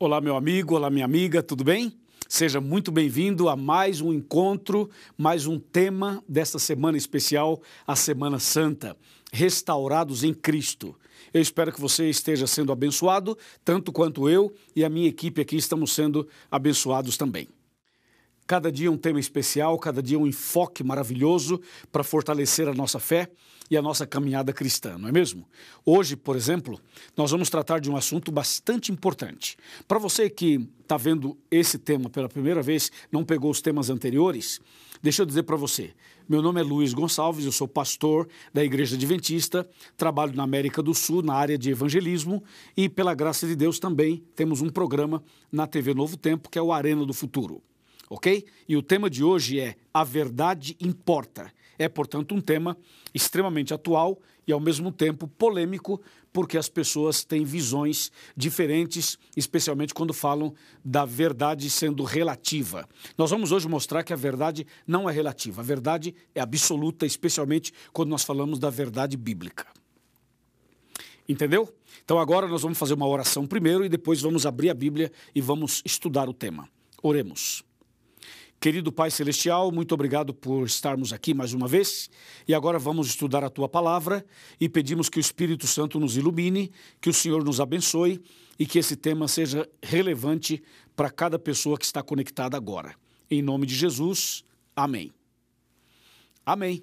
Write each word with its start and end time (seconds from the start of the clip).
Olá, 0.00 0.20
meu 0.20 0.36
amigo, 0.36 0.76
olá, 0.76 0.88
minha 0.88 1.04
amiga, 1.04 1.42
tudo 1.42 1.64
bem? 1.64 1.92
Seja 2.28 2.60
muito 2.60 2.92
bem-vindo 2.92 3.48
a 3.48 3.56
mais 3.56 4.00
um 4.00 4.12
encontro, 4.12 4.88
mais 5.16 5.44
um 5.44 5.58
tema 5.58 6.22
desta 6.28 6.56
semana 6.56 6.96
especial, 6.96 7.60
a 7.84 7.96
Semana 7.96 8.38
Santa, 8.38 8.96
Restaurados 9.32 10.22
em 10.22 10.32
Cristo. 10.32 10.94
Eu 11.34 11.42
espero 11.42 11.72
que 11.72 11.80
você 11.80 12.08
esteja 12.08 12.46
sendo 12.46 12.70
abençoado, 12.70 13.36
tanto 13.64 13.90
quanto 13.90 14.28
eu 14.28 14.54
e 14.76 14.84
a 14.84 14.88
minha 14.88 15.08
equipe 15.08 15.40
aqui 15.40 15.56
estamos 15.56 15.92
sendo 15.92 16.28
abençoados 16.48 17.16
também. 17.16 17.48
Cada 18.48 18.72
dia 18.72 18.90
um 18.90 18.96
tema 18.96 19.20
especial, 19.20 19.78
cada 19.78 20.02
dia 20.02 20.18
um 20.18 20.26
enfoque 20.26 20.82
maravilhoso 20.82 21.60
para 21.92 22.02
fortalecer 22.02 22.66
a 22.66 22.72
nossa 22.72 22.98
fé 22.98 23.30
e 23.70 23.76
a 23.76 23.82
nossa 23.82 24.06
caminhada 24.06 24.54
cristã, 24.54 24.96
não 24.96 25.06
é 25.06 25.12
mesmo? 25.12 25.46
Hoje, 25.84 26.16
por 26.16 26.34
exemplo, 26.34 26.80
nós 27.14 27.30
vamos 27.30 27.50
tratar 27.50 27.78
de 27.78 27.90
um 27.90 27.96
assunto 27.96 28.32
bastante 28.32 28.90
importante. 28.90 29.58
Para 29.86 29.98
você 29.98 30.30
que 30.30 30.66
está 30.80 30.96
vendo 30.96 31.36
esse 31.50 31.76
tema 31.76 32.08
pela 32.08 32.26
primeira 32.26 32.62
vez, 32.62 32.90
não 33.12 33.22
pegou 33.22 33.50
os 33.50 33.60
temas 33.60 33.90
anteriores, 33.90 34.62
deixa 35.02 35.20
eu 35.20 35.26
dizer 35.26 35.42
para 35.42 35.56
você. 35.56 35.92
Meu 36.26 36.40
nome 36.40 36.58
é 36.58 36.64
Luiz 36.64 36.94
Gonçalves, 36.94 37.44
eu 37.44 37.52
sou 37.52 37.68
pastor 37.68 38.26
da 38.54 38.64
Igreja 38.64 38.96
Adventista, 38.96 39.68
trabalho 39.94 40.34
na 40.34 40.44
América 40.44 40.82
do 40.82 40.94
Sul 40.94 41.20
na 41.22 41.34
área 41.34 41.58
de 41.58 41.70
evangelismo 41.70 42.42
e, 42.74 42.88
pela 42.88 43.12
graça 43.14 43.46
de 43.46 43.54
Deus, 43.54 43.78
também 43.78 44.24
temos 44.34 44.62
um 44.62 44.70
programa 44.70 45.22
na 45.52 45.66
TV 45.66 45.92
Novo 45.92 46.16
Tempo, 46.16 46.48
que 46.48 46.58
é 46.58 46.62
o 46.62 46.72
Arena 46.72 47.04
do 47.04 47.12
Futuro 47.12 47.62
ok? 48.08 48.44
E 48.68 48.76
o 48.76 48.82
tema 48.82 49.08
de 49.08 49.22
hoje 49.22 49.60
é 49.60 49.76
A 49.92 50.04
Verdade 50.04 50.76
Importa. 50.80 51.52
É, 51.78 51.88
portanto, 51.88 52.34
um 52.34 52.40
tema 52.40 52.76
extremamente 53.14 53.72
atual 53.72 54.18
e, 54.46 54.52
ao 54.52 54.58
mesmo 54.58 54.90
tempo, 54.90 55.28
polêmico, 55.28 56.00
porque 56.32 56.58
as 56.58 56.68
pessoas 56.68 57.22
têm 57.22 57.44
visões 57.44 58.10
diferentes, 58.36 59.18
especialmente 59.36 59.94
quando 59.94 60.12
falam 60.12 60.54
da 60.84 61.04
verdade 61.04 61.70
sendo 61.70 62.02
relativa. 62.02 62.88
Nós 63.16 63.30
vamos 63.30 63.52
hoje 63.52 63.68
mostrar 63.68 64.02
que 64.02 64.12
a 64.12 64.16
verdade 64.16 64.66
não 64.86 65.08
é 65.08 65.12
relativa, 65.12 65.60
a 65.60 65.64
verdade 65.64 66.14
é 66.34 66.40
absoluta, 66.40 67.06
especialmente 67.06 67.72
quando 67.92 68.10
nós 68.10 68.24
falamos 68.24 68.58
da 68.58 68.70
verdade 68.70 69.16
bíblica. 69.16 69.66
Entendeu? 71.28 71.72
Então 72.04 72.18
agora 72.18 72.48
nós 72.48 72.62
vamos 72.62 72.78
fazer 72.78 72.94
uma 72.94 73.06
oração 73.06 73.46
primeiro 73.46 73.84
e 73.84 73.88
depois 73.88 74.20
vamos 74.20 74.46
abrir 74.46 74.70
a 74.70 74.74
Bíblia 74.74 75.12
e 75.34 75.40
vamos 75.40 75.82
estudar 75.84 76.28
o 76.28 76.32
tema. 76.32 76.68
Oremos. 77.02 77.67
Querido 78.60 78.90
Pai 78.90 79.08
Celestial, 79.08 79.70
muito 79.70 79.94
obrigado 79.94 80.34
por 80.34 80.66
estarmos 80.66 81.12
aqui 81.12 81.32
mais 81.32 81.54
uma 81.54 81.68
vez. 81.68 82.10
E 82.46 82.52
agora 82.52 82.76
vamos 82.76 83.06
estudar 83.06 83.44
a 83.44 83.48
tua 83.48 83.68
palavra 83.68 84.26
e 84.60 84.68
pedimos 84.68 85.08
que 85.08 85.16
o 85.16 85.20
Espírito 85.20 85.64
Santo 85.64 86.00
nos 86.00 86.16
ilumine, 86.16 86.72
que 87.00 87.08
o 87.08 87.14
Senhor 87.14 87.44
nos 87.44 87.60
abençoe 87.60 88.20
e 88.58 88.66
que 88.66 88.80
esse 88.80 88.96
tema 88.96 89.28
seja 89.28 89.68
relevante 89.80 90.60
para 90.96 91.08
cada 91.08 91.38
pessoa 91.38 91.78
que 91.78 91.84
está 91.84 92.02
conectada 92.02 92.56
agora. 92.56 92.96
Em 93.30 93.40
nome 93.40 93.64
de 93.64 93.76
Jesus, 93.76 94.42
amém. 94.74 95.12
Amém. 96.44 96.82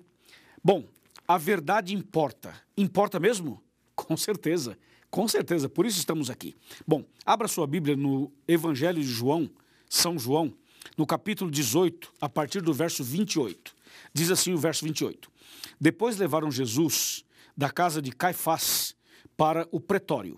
Bom, 0.63 0.85
a 1.27 1.37
verdade 1.37 1.93
importa. 1.93 2.55
Importa 2.77 3.19
mesmo? 3.19 3.61
Com 3.93 4.15
certeza, 4.15 4.77
com 5.11 5.27
certeza. 5.27 5.67
Por 5.67 5.85
isso 5.85 5.99
estamos 5.99 6.29
aqui. 6.29 6.55
Bom, 6.87 7.03
abra 7.25 7.49
sua 7.49 7.67
Bíblia 7.67 7.97
no 7.97 8.31
Evangelho 8.47 9.01
de 9.01 9.07
João, 9.07 9.49
São 9.89 10.17
João 10.17 10.53
no 10.97 11.05
capítulo 11.05 11.49
18, 11.49 12.13
a 12.21 12.29
partir 12.29 12.61
do 12.61 12.73
verso 12.73 13.03
28. 13.03 13.75
Diz 14.13 14.31
assim 14.31 14.53
o 14.53 14.57
verso 14.57 14.85
28. 14.85 15.31
Depois 15.79 16.17
levaram 16.17 16.51
Jesus 16.51 17.23
da 17.55 17.69
casa 17.69 18.01
de 18.01 18.11
Caifás 18.11 18.95
para 19.37 19.67
o 19.71 19.79
pretório. 19.79 20.37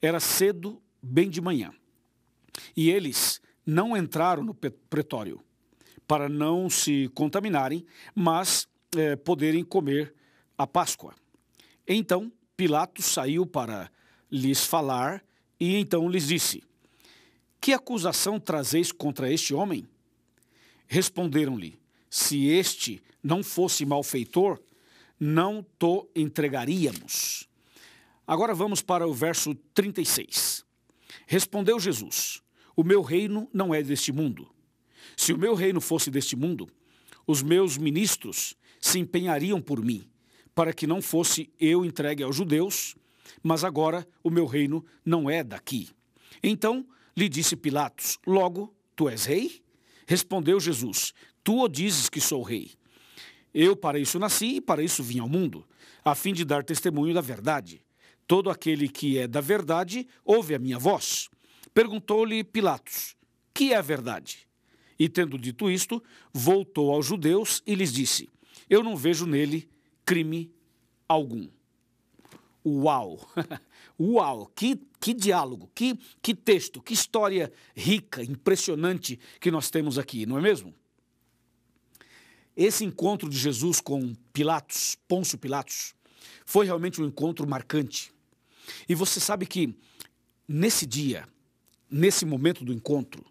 Era 0.00 0.20
cedo, 0.20 0.80
bem 1.02 1.28
de 1.28 1.40
manhã. 1.40 1.72
E 2.76 2.90
eles 2.90 3.40
não 3.64 3.96
entraram 3.96 4.42
no 4.44 4.54
pretório 4.54 5.42
para 6.06 6.28
não 6.28 6.70
se 6.70 7.10
contaminarem, 7.14 7.84
mas 8.14 8.68
é, 8.96 9.16
poderem 9.16 9.64
comer 9.64 10.14
a 10.56 10.66
Páscoa. 10.66 11.14
Então 11.86 12.32
Pilatos 12.56 13.04
saiu 13.04 13.44
para 13.44 13.90
lhes 14.30 14.64
falar 14.64 15.22
e 15.60 15.76
então 15.76 16.08
lhes 16.08 16.28
disse: 16.28 16.62
que 17.60 17.72
acusação 17.72 18.38
trazeis 18.38 18.92
contra 18.92 19.32
este 19.32 19.54
homem? 19.54 19.86
Responderam-lhe: 20.86 21.78
Se 22.08 22.46
este 22.46 23.02
não 23.22 23.42
fosse 23.42 23.84
malfeitor, 23.84 24.60
não 25.18 25.64
to 25.78 26.08
entregaríamos. 26.14 27.48
Agora 28.26 28.54
vamos 28.54 28.82
para 28.82 29.06
o 29.06 29.14
verso 29.14 29.54
36. 29.74 30.64
Respondeu 31.26 31.80
Jesus: 31.80 32.42
O 32.74 32.84
meu 32.84 33.02
reino 33.02 33.48
não 33.52 33.74
é 33.74 33.82
deste 33.82 34.12
mundo. 34.12 34.48
Se 35.16 35.32
o 35.32 35.38
meu 35.38 35.54
reino 35.54 35.80
fosse 35.80 36.10
deste 36.10 36.36
mundo, 36.36 36.68
os 37.26 37.42
meus 37.42 37.76
ministros 37.76 38.54
se 38.80 38.98
empenhariam 38.98 39.60
por 39.60 39.82
mim, 39.82 40.08
para 40.54 40.72
que 40.72 40.86
não 40.86 41.02
fosse 41.02 41.50
eu 41.58 41.84
entregue 41.84 42.22
aos 42.22 42.36
judeus, 42.36 42.94
mas 43.42 43.64
agora 43.64 44.06
o 44.22 44.30
meu 44.30 44.46
reino 44.46 44.84
não 45.04 45.28
é 45.28 45.42
daqui. 45.42 45.88
Então 46.42 46.86
lhe 47.16 47.28
disse 47.28 47.56
Pilatos: 47.56 48.18
Logo, 48.26 48.74
tu 48.94 49.08
és 49.08 49.24
rei? 49.24 49.62
Respondeu 50.06 50.60
Jesus: 50.60 51.14
Tu 51.42 51.62
o 51.62 51.68
dizes 51.68 52.08
que 52.08 52.20
sou 52.20 52.42
rei. 52.42 52.72
Eu 53.54 53.74
para 53.74 53.98
isso 53.98 54.18
nasci 54.18 54.56
e 54.56 54.60
para 54.60 54.82
isso 54.82 55.02
vim 55.02 55.18
ao 55.18 55.28
mundo, 55.28 55.66
a 56.04 56.14
fim 56.14 56.32
de 56.32 56.44
dar 56.44 56.62
testemunho 56.62 57.14
da 57.14 57.20
verdade. 57.20 57.82
Todo 58.26 58.50
aquele 58.50 58.88
que 58.88 59.18
é 59.18 59.26
da 59.26 59.40
verdade 59.40 60.06
ouve 60.24 60.54
a 60.54 60.58
minha 60.58 60.78
voz. 60.78 61.28
Perguntou-lhe 61.72 62.44
Pilatos: 62.44 63.16
Que 63.54 63.72
é 63.72 63.76
a 63.76 63.82
verdade? 63.82 64.46
E 64.98 65.08
tendo 65.08 65.38
dito 65.38 65.70
isto, 65.70 66.02
voltou 66.32 66.92
aos 66.92 67.06
judeus 67.06 67.62
e 67.66 67.74
lhes 67.74 67.92
disse: 67.92 68.28
Eu 68.68 68.82
não 68.82 68.96
vejo 68.96 69.26
nele 69.26 69.68
crime 70.04 70.52
algum. 71.08 71.48
Uau! 72.66 73.20
Uau! 74.00 74.50
Que, 74.56 74.76
que 75.00 75.14
diálogo, 75.14 75.70
que, 75.72 75.96
que 76.20 76.34
texto, 76.34 76.82
que 76.82 76.92
história 76.92 77.52
rica, 77.76 78.24
impressionante 78.24 79.20
que 79.40 79.52
nós 79.52 79.70
temos 79.70 79.98
aqui, 79.98 80.26
não 80.26 80.36
é 80.36 80.40
mesmo? 80.40 80.74
Esse 82.56 82.84
encontro 82.84 83.28
de 83.28 83.38
Jesus 83.38 83.80
com 83.80 84.14
Pilatos, 84.32 84.96
Pôncio 85.06 85.38
Pilatos, 85.38 85.94
foi 86.44 86.66
realmente 86.66 87.00
um 87.00 87.06
encontro 87.06 87.46
marcante. 87.46 88.12
E 88.88 88.94
você 88.94 89.20
sabe 89.20 89.46
que 89.46 89.72
nesse 90.48 90.86
dia, 90.86 91.28
nesse 91.88 92.24
momento 92.24 92.64
do 92.64 92.72
encontro, 92.72 93.24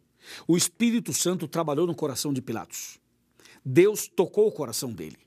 o 0.47 0.55
Espírito 0.55 1.11
Santo 1.11 1.47
trabalhou 1.47 1.85
no 1.85 1.95
coração 1.95 2.31
de 2.31 2.41
Pilatos. 2.41 2.99
Deus 3.65 4.07
tocou 4.07 4.47
o 4.47 4.51
coração 4.51 4.93
dele. 4.93 5.17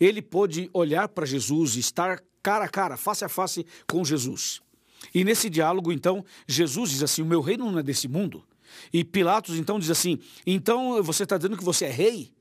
Ele 0.00 0.20
pôde 0.20 0.68
olhar 0.72 1.08
para 1.08 1.24
Jesus 1.24 1.76
e 1.76 1.80
estar 1.80 2.20
cara 2.42 2.64
a 2.64 2.68
cara, 2.68 2.96
face 2.96 3.24
a 3.24 3.28
face 3.28 3.66
com 3.86 4.04
Jesus. 4.04 4.60
E 5.14 5.24
nesse 5.24 5.48
diálogo, 5.48 5.92
então, 5.92 6.24
Jesus 6.46 6.90
diz 6.90 7.02
assim: 7.02 7.22
O 7.22 7.26
meu 7.26 7.40
reino 7.40 7.70
não 7.70 7.78
é 7.78 7.82
desse 7.82 8.08
mundo. 8.08 8.44
E 8.92 9.04
Pilatos, 9.04 9.56
então, 9.56 9.78
diz 9.78 9.90
assim: 9.90 10.18
Então 10.46 11.02
você 11.02 11.22
está 11.22 11.36
dizendo 11.36 11.56
que 11.56 11.64
você 11.64 11.86
é 11.86 11.90
rei? 11.90 12.32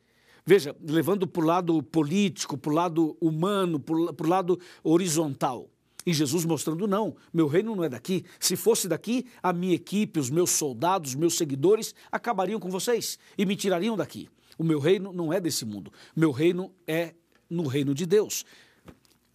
Veja, 0.45 0.75
levando 0.81 1.27
para 1.27 1.41
o 1.41 1.45
lado 1.45 1.83
político, 1.83 2.57
para 2.57 2.71
o 2.71 2.73
lado 2.73 3.17
humano, 3.19 3.79
para 3.79 4.25
o 4.25 4.29
lado 4.29 4.59
horizontal. 4.81 5.69
E 6.05 6.13
Jesus 6.13 6.45
mostrando: 6.45 6.87
não, 6.87 7.17
meu 7.33 7.47
reino 7.47 7.75
não 7.75 7.83
é 7.83 7.89
daqui. 7.89 8.23
Se 8.39 8.55
fosse 8.55 8.87
daqui, 8.87 9.25
a 9.43 9.51
minha 9.51 9.75
equipe, 9.75 10.17
os 10.17 10.29
meus 10.29 10.51
soldados, 10.51 11.09
os 11.09 11.15
meus 11.15 11.35
seguidores 11.35 11.93
acabariam 12.09 12.61
com 12.61 12.69
vocês 12.69 13.19
e 13.37 13.45
me 13.45 13.57
tirariam 13.57 13.97
daqui. 13.97 14.29
O 14.57 14.63
meu 14.63 14.79
reino 14.79 15.11
não 15.11 15.33
é 15.33 15.41
desse 15.41 15.65
mundo. 15.65 15.91
Meu 16.15 16.31
reino 16.31 16.73
é 16.87 17.13
no 17.49 17.67
reino 17.67 17.93
de 17.93 18.05
Deus. 18.05 18.45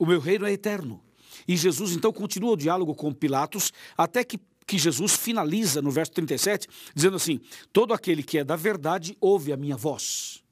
O 0.02 0.04
meu 0.04 0.18
reino 0.18 0.44
é 0.44 0.50
eterno. 0.50 1.00
E 1.46 1.56
Jesus 1.56 1.92
então 1.92 2.12
continua 2.12 2.54
o 2.54 2.56
diálogo 2.56 2.92
com 2.92 3.12
Pilatos, 3.12 3.72
até 3.96 4.24
que, 4.24 4.36
que 4.66 4.76
Jesus 4.76 5.14
finaliza 5.14 5.80
no 5.80 5.92
verso 5.92 6.10
37, 6.10 6.66
dizendo 6.92 7.14
assim: 7.14 7.40
Todo 7.72 7.94
aquele 7.94 8.20
que 8.20 8.36
é 8.36 8.42
da 8.42 8.56
verdade 8.56 9.16
ouve 9.20 9.52
a 9.52 9.56
minha 9.56 9.76
voz. 9.76 10.42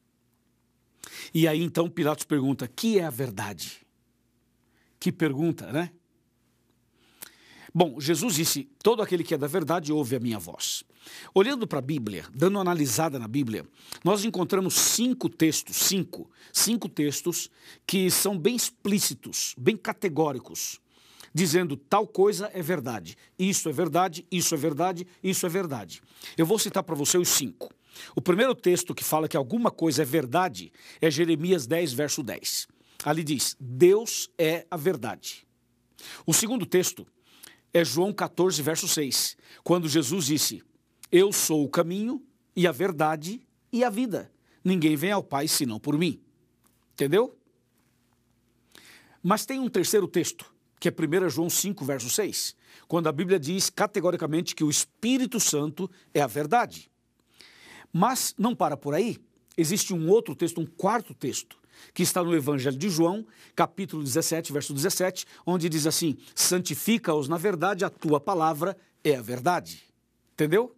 E 1.35 1.49
aí 1.49 1.61
então 1.61 1.91
Pilatos 1.91 2.25
pergunta: 2.25 2.69
Que 2.69 3.01
é 3.01 3.05
a 3.05 3.11
verdade? 3.11 3.85
Que 5.01 5.11
pergunta, 5.11 5.73
né? 5.73 5.91
Bom, 7.75 7.99
Jesus 7.99 8.37
disse: 8.37 8.71
Todo 8.85 9.03
aquele 9.03 9.25
que 9.25 9.35
é 9.35 9.39
da 9.39 9.49
verdade 9.49 9.93
ouve 9.93 10.15
a 10.15 10.21
minha 10.21 10.39
voz. 10.39 10.85
Olhando 11.35 11.67
para 11.67 11.79
a 11.79 11.83
Bíblia, 11.83 12.27
dando 12.35 12.57
uma 12.57 12.61
analisada 12.61 13.19
na 13.19 13.29
Bíblia, 13.29 13.67
nós 14.05 14.25
encontramos 14.25 14.75
cinco 14.75 15.29
textos, 15.29 15.77
cinco, 15.77 16.31
cinco 16.53 16.89
textos 16.89 17.51
que 17.87 18.11
são 18.11 18.39
bem 18.39 18.57
explícitos, 18.57 19.55
bem 19.57 19.77
categóricos, 19.77 20.81
dizendo 21.33 21.77
tal 21.77 22.07
coisa 22.07 22.51
é 22.53 22.63
verdade, 22.63 23.17
isso 23.39 23.69
é 23.69 23.73
verdade, 23.73 24.27
isso 24.31 24.55
é 24.55 24.59
verdade, 24.59 25.07
isso 25.23 25.47
é 25.47 25.49
verdade. 25.49 26.03
Eu 26.37 26.47
vou 26.47 26.59
citar 26.59 26.83
para 26.83 26.95
você 26.95 27.17
os 27.17 27.29
cinco. 27.29 27.73
O 28.15 28.21
primeiro 28.21 28.55
texto 28.55 28.95
que 28.95 29.05
fala 29.05 29.29
que 29.29 29.37
alguma 29.37 29.71
coisa 29.71 30.03
é 30.03 30.05
verdade 30.05 30.73
é 31.01 31.11
Jeremias 31.11 31.67
10, 31.67 31.93
verso 31.93 32.23
10. 32.23 32.69
Ali 33.05 33.25
diz: 33.25 33.57
Deus 33.59 34.31
é 34.39 34.67
a 34.71 34.77
verdade. 34.77 35.47
O 36.27 36.33
segundo 36.33 36.65
texto 36.67 37.07
é 37.73 37.85
João 37.85 38.13
14, 38.13 38.63
verso 38.63 38.89
6, 38.89 39.37
quando 39.63 39.89
Jesus 39.89 40.27
disse: 40.27 40.63
Eu 41.11 41.33
sou 41.33 41.65
o 41.65 41.69
caminho 41.69 42.23
e 42.55 42.67
a 42.67 42.73
verdade 42.73 43.47
e 43.73 43.83
a 43.83 43.91
vida. 43.91 44.31
Ninguém 44.63 44.97
vem 44.97 45.11
ao 45.11 45.23
Pai 45.23 45.49
senão 45.49 45.81
por 45.81 45.99
mim. 45.99 46.21
Entendeu? 46.93 47.37
Mas 49.23 49.45
tem 49.45 49.59
um 49.59 49.69
terceiro 49.69 50.07
texto, 50.07 50.53
que 50.79 50.89
é 50.89 50.93
1 50.93 51.29
João 51.29 51.51
5, 51.51 51.85
verso 51.85 52.09
6, 52.09 52.55
quando 52.87 53.09
a 53.09 53.13
Bíblia 53.13 53.39
diz 53.39 53.69
categoricamente 53.69 54.55
que 54.55 54.65
o 54.65 54.71
Espírito 54.71 55.41
Santo 55.41 55.91
é 56.15 56.21
a 56.21 56.27
verdade. 56.27 56.91
Mas 57.93 58.35
não 58.39 58.55
para 58.55 58.77
por 58.77 58.95
aí. 58.95 59.19
Existe 59.57 59.93
um 59.93 60.09
outro 60.09 60.35
texto, 60.35 60.61
um 60.61 60.67
quarto 60.67 61.13
texto, 61.13 61.59
que 61.93 62.03
está 62.03 62.23
no 62.23 62.35
Evangelho 62.35 62.79
de 62.79 62.89
João, 62.89 63.27
capítulo 63.55 64.03
17, 64.03 64.53
verso 64.53 64.73
17, 64.73 65.27
onde 65.45 65.69
diz 65.69 65.87
assim: 65.87 66.17
Santifica-os 66.35 67.29
na 67.29 67.37
verdade, 67.37 67.85
a 67.85 67.91
tua 67.91 68.21
palavra 68.21 68.77
é 69.03 69.17
a 69.17 69.23
verdade. 69.23 69.83
Entendeu? 70.33 70.75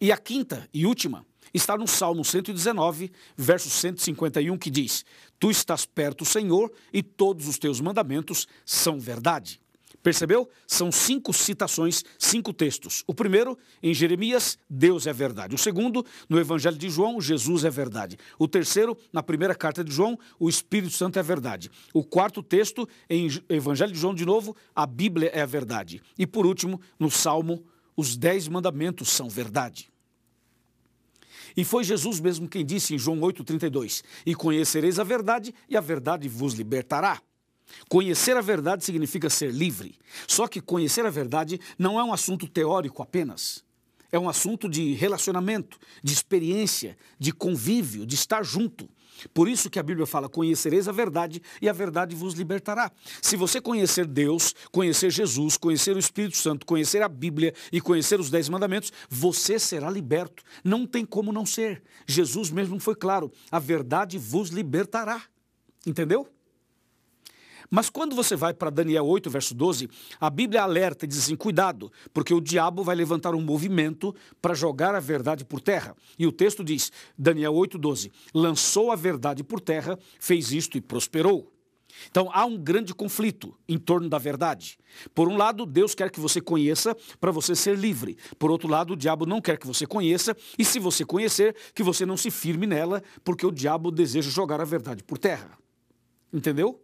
E 0.00 0.10
a 0.12 0.16
quinta 0.16 0.68
e 0.72 0.86
última 0.86 1.24
está 1.52 1.76
no 1.76 1.86
Salmo 1.86 2.24
119, 2.24 3.12
verso 3.36 3.70
151, 3.70 4.58
que 4.58 4.70
diz: 4.70 5.04
Tu 5.38 5.50
estás 5.50 5.86
perto, 5.86 6.24
Senhor, 6.24 6.72
e 6.92 7.02
todos 7.02 7.46
os 7.46 7.58
teus 7.58 7.80
mandamentos 7.80 8.46
são 8.66 8.98
verdade. 8.98 9.60
Percebeu? 10.04 10.46
São 10.66 10.92
cinco 10.92 11.32
citações, 11.32 12.04
cinco 12.18 12.52
textos. 12.52 13.02
O 13.06 13.14
primeiro, 13.14 13.56
em 13.82 13.94
Jeremias, 13.94 14.58
Deus 14.68 15.06
é 15.06 15.14
verdade. 15.14 15.54
O 15.54 15.58
segundo, 15.58 16.04
no 16.28 16.38
Evangelho 16.38 16.76
de 16.76 16.90
João, 16.90 17.18
Jesus 17.22 17.64
é 17.64 17.70
verdade. 17.70 18.18
O 18.38 18.46
terceiro, 18.46 18.98
na 19.10 19.22
primeira 19.22 19.54
carta 19.54 19.82
de 19.82 19.90
João, 19.90 20.18
o 20.38 20.46
Espírito 20.46 20.92
Santo 20.92 21.18
é 21.18 21.22
verdade. 21.22 21.70
O 21.94 22.04
quarto 22.04 22.42
texto, 22.42 22.86
em 23.08 23.28
Evangelho 23.48 23.92
de 23.92 23.98
João, 23.98 24.14
de 24.14 24.26
novo, 24.26 24.54
a 24.76 24.84
Bíblia 24.84 25.30
é 25.32 25.40
a 25.40 25.46
verdade. 25.46 26.02
E 26.18 26.26
por 26.26 26.44
último, 26.44 26.78
no 26.98 27.10
Salmo, 27.10 27.64
os 27.96 28.16
dez 28.16 28.48
mandamentos 28.48 29.10
são 29.10 29.28
verdade. 29.28 29.92
E 31.56 31.64
foi 31.64 31.84
Jesus 31.84 32.20
mesmo 32.20 32.48
quem 32.48 32.64
disse 32.64 32.94
em 32.94 32.98
João 32.98 33.20
8,32: 33.20 34.02
E 34.26 34.34
conhecereis 34.34 34.98
a 34.98 35.04
verdade, 35.04 35.54
e 35.68 35.76
a 35.76 35.80
verdade 35.80 36.28
vos 36.28 36.54
libertará. 36.54 37.20
Conhecer 37.88 38.36
a 38.36 38.40
verdade 38.40 38.84
significa 38.84 39.30
ser 39.30 39.52
livre. 39.52 39.96
Só 40.26 40.46
que 40.46 40.60
conhecer 40.60 41.06
a 41.06 41.10
verdade 41.10 41.60
não 41.78 41.98
é 41.98 42.04
um 42.04 42.12
assunto 42.12 42.48
teórico 42.48 43.02
apenas. 43.02 43.64
É 44.12 44.18
um 44.18 44.28
assunto 44.28 44.68
de 44.68 44.92
relacionamento, 44.94 45.78
de 46.02 46.12
experiência, 46.12 46.96
de 47.18 47.32
convívio, 47.32 48.06
de 48.06 48.14
estar 48.14 48.44
junto. 48.44 48.88
Por 49.32 49.48
isso 49.48 49.70
que 49.70 49.78
a 49.78 49.82
Bíblia 49.82 50.06
fala: 50.06 50.28
conhecereis 50.28 50.88
a 50.88 50.92
verdade 50.92 51.42
e 51.60 51.68
a 51.68 51.72
verdade 51.72 52.14
vos 52.14 52.34
libertará. 52.34 52.90
Se 53.22 53.36
você 53.36 53.60
conhecer 53.60 54.06
Deus, 54.06 54.54
conhecer 54.72 55.10
Jesus, 55.10 55.56
conhecer 55.56 55.96
o 55.96 55.98
Espírito 55.98 56.36
Santo, 56.36 56.66
conhecer 56.66 57.02
a 57.02 57.08
Bíblia 57.08 57.54
e 57.72 57.80
conhecer 57.80 58.18
os 58.18 58.30
Dez 58.30 58.48
Mandamentos, 58.48 58.92
você 59.08 59.58
será 59.58 59.90
liberto. 59.90 60.42
Não 60.62 60.86
tem 60.86 61.04
como 61.04 61.32
não 61.32 61.46
ser. 61.46 61.82
Jesus 62.06 62.50
mesmo 62.50 62.78
foi 62.80 62.94
claro: 62.94 63.30
a 63.50 63.58
verdade 63.58 64.18
vos 64.18 64.50
libertará. 64.50 65.22
Entendeu? 65.86 66.33
Mas 67.70 67.90
quando 67.90 68.14
você 68.14 68.36
vai 68.36 68.52
para 68.54 68.70
Daniel 68.70 69.06
8, 69.06 69.30
verso 69.30 69.54
12, 69.54 69.88
a 70.20 70.30
Bíblia 70.30 70.62
alerta 70.62 71.04
e 71.04 71.08
diz 71.08 71.18
assim: 71.18 71.36
cuidado, 71.36 71.90
porque 72.12 72.34
o 72.34 72.40
diabo 72.40 72.82
vai 72.82 72.94
levantar 72.94 73.34
um 73.34 73.40
movimento 73.40 74.14
para 74.40 74.54
jogar 74.54 74.94
a 74.94 75.00
verdade 75.00 75.44
por 75.44 75.60
terra. 75.60 75.94
E 76.18 76.26
o 76.26 76.32
texto 76.32 76.64
diz, 76.64 76.92
Daniel 77.18 77.54
8, 77.54 77.78
12: 77.78 78.12
lançou 78.34 78.90
a 78.90 78.96
verdade 78.96 79.42
por 79.42 79.60
terra, 79.60 79.98
fez 80.18 80.52
isto 80.52 80.76
e 80.76 80.80
prosperou. 80.80 81.54
Então 82.10 82.28
há 82.32 82.44
um 82.44 82.56
grande 82.56 82.94
conflito 82.94 83.54
em 83.68 83.78
torno 83.78 84.08
da 84.08 84.18
verdade. 84.18 84.78
Por 85.14 85.28
um 85.28 85.36
lado, 85.36 85.66
Deus 85.66 85.94
quer 85.94 86.10
que 86.10 86.20
você 86.20 86.40
conheça 86.40 86.96
para 87.20 87.30
você 87.30 87.54
ser 87.54 87.76
livre. 87.78 88.16
Por 88.38 88.50
outro 88.50 88.68
lado, 88.68 88.92
o 88.92 88.96
diabo 88.96 89.26
não 89.26 89.40
quer 89.40 89.58
que 89.58 89.66
você 89.66 89.86
conheça, 89.86 90.36
e 90.58 90.64
se 90.64 90.78
você 90.78 91.04
conhecer, 91.04 91.54
que 91.74 91.82
você 91.82 92.04
não 92.04 92.16
se 92.16 92.30
firme 92.30 92.66
nela, 92.66 93.02
porque 93.22 93.46
o 93.46 93.52
diabo 93.52 93.90
deseja 93.90 94.30
jogar 94.30 94.60
a 94.60 94.64
verdade 94.64 95.02
por 95.02 95.18
terra. 95.18 95.56
Entendeu? 96.32 96.83